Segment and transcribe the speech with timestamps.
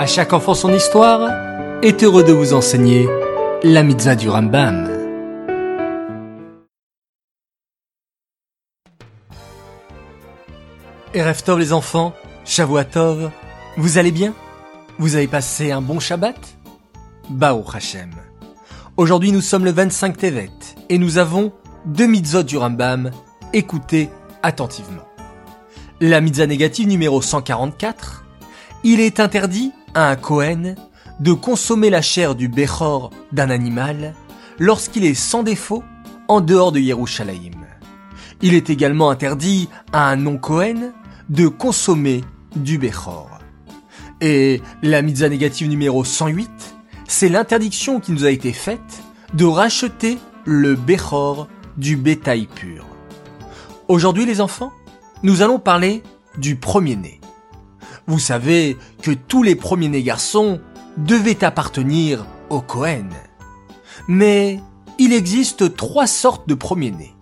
[0.00, 1.30] À chaque enfant son histoire
[1.82, 3.06] est heureux de vous enseigner
[3.62, 4.88] la mitzvah du Rambam.
[11.12, 12.14] Erev Tov les enfants,
[12.46, 13.30] Shavuatov,
[13.76, 14.32] vous allez bien?
[14.98, 16.56] Vous avez passé un bon Shabbat?
[17.28, 18.12] Bao Hashem.
[18.96, 20.48] Aujourd'hui nous sommes le 25 Tevet
[20.88, 21.52] et nous avons
[21.84, 23.10] deux mitzvot du Rambam.
[23.52, 24.08] Écoutez
[24.42, 25.04] attentivement.
[26.00, 28.24] La mitzvah négative numéro 144.
[28.82, 30.76] Il est interdit à un Kohen
[31.20, 34.14] de consommer la chair du Bechor d'un animal
[34.58, 35.84] lorsqu'il est sans défaut
[36.28, 37.66] en dehors de Yerushalayim.
[38.42, 40.92] Il est également interdit à un non-Kohen
[41.28, 42.22] de consommer
[42.56, 43.38] du Bechor.
[44.20, 46.50] Et la mitzvah négative numéro 108,
[47.06, 49.02] c'est l'interdiction qui nous a été faite
[49.34, 52.86] de racheter le Bechor du bétail pur.
[53.88, 54.72] Aujourd'hui les enfants,
[55.22, 56.02] nous allons parler
[56.38, 57.19] du premier-né.
[58.10, 60.60] Vous savez que tous les premiers-nés garçons
[60.96, 63.08] devaient appartenir au Cohen.
[64.08, 64.58] Mais
[64.98, 67.14] il existe trois sortes de premiers-nés.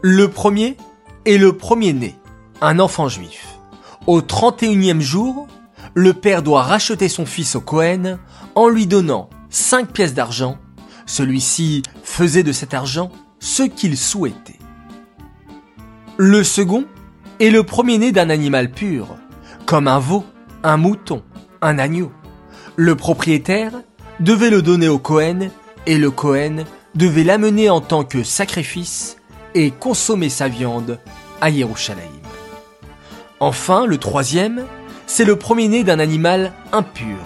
[0.00, 0.76] Le premier
[1.24, 2.14] est le premier-né,
[2.60, 3.58] un enfant juif.
[4.06, 5.48] Au 31e jour,
[5.94, 8.20] le père doit racheter son fils au Cohen
[8.54, 10.56] en lui donnant cinq pièces d'argent.
[11.04, 13.10] Celui-ci faisait de cet argent
[13.40, 14.60] ce qu'il souhaitait.
[16.16, 16.84] Le second
[17.40, 19.16] est le premier-né d'un animal pur,
[19.70, 20.24] comme un veau,
[20.64, 21.22] un mouton,
[21.62, 22.10] un agneau.
[22.74, 23.70] Le propriétaire
[24.18, 25.50] devait le donner au Cohen
[25.86, 26.64] et le Cohen
[26.96, 29.16] devait l'amener en tant que sacrifice
[29.54, 30.98] et consommer sa viande
[31.40, 32.10] à Yerushalayim.
[33.38, 34.64] Enfin, le troisième,
[35.06, 37.18] c'est le premier-né d'un animal impur,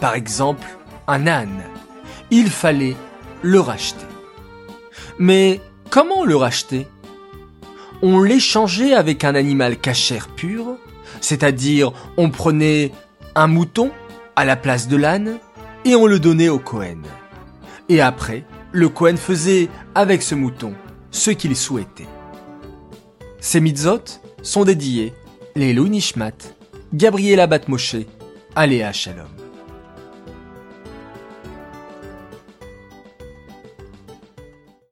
[0.00, 0.66] par exemple
[1.06, 1.62] un âne.
[2.32, 2.96] Il fallait
[3.42, 4.06] le racheter.
[5.20, 6.88] Mais comment le racheter?
[8.02, 10.78] On l'échangeait avec un animal cachère pur,
[11.20, 12.92] c'est-à-dire on prenait
[13.34, 13.90] un mouton
[14.34, 15.38] à la place de l'âne
[15.84, 17.02] et on le donnait au Cohen.
[17.88, 20.74] Et après, le Cohen faisait avec ce mouton
[21.10, 22.08] ce qu'il souhaitait.
[23.40, 25.14] Ces mitzvot sont dédiés
[25.54, 26.32] les Nishmat,
[26.92, 27.96] Gabriela Batmoshe,
[28.54, 29.45] Aléa Shalom.